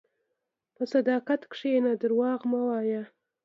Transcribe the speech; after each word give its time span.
په 0.75 0.83
صداقت 0.93 1.41
کښېنه، 1.51 1.91
دروغ 2.01 2.39
مه 2.51 2.61
وایې. 2.67 3.01